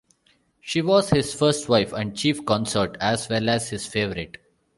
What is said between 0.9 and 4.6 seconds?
his first wife and chief consort as well as his favourite.